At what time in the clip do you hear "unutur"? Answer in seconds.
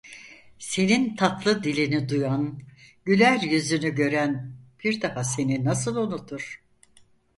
5.95-6.61